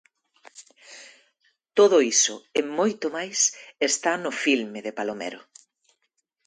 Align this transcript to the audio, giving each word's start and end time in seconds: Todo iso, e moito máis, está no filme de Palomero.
Todo 1.77 1.97
iso, 2.13 2.35
e 2.59 2.61
moito 2.79 3.05
máis, 3.17 3.39
está 3.89 4.11
no 4.23 4.31
filme 4.43 4.79
de 4.85 4.95
Palomero. 4.99 5.41